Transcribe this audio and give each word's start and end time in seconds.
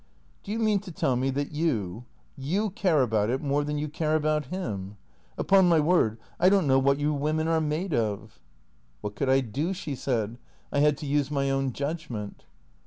"Do 0.41 0.51
you 0.51 0.57
mean 0.57 0.79
to 0.79 0.91
tell 0.91 1.15
me 1.15 1.29
that 1.29 1.51
you— 1.51 2.05
you 2.51 2.71
care 2.71 3.03
about 3.03 3.29
it 3.29 3.39
more 3.39 3.63
than 3.63 3.77
you 3.77 3.87
care 3.87 4.15
about 4.15 4.45
him? 4.45 4.97
Upon 5.37 5.69
my 5.69 5.79
word, 5.79 6.17
I 6.39 6.49
don't 6.49 6.65
know 6.65 6.79
what 6.79 6.97
you 6.97 7.13
women 7.13 7.47
are 7.47 7.61
made 7.61 7.93
of." 7.93 8.39
512 9.03 9.03
THECEEATOES" 9.03 9.03
WHiat 9.11 9.15
could 9.17 9.29
I 9.29 9.39
do?" 9.41 9.73
she 9.75 9.93
said." 9.93 10.37
I 10.73 10.79
had 10.79 10.97
to 10.97 11.05
use 11.05 11.29
my 11.29 11.51
own 11.51 11.71
judg 11.71 12.09
ment." 12.09 12.45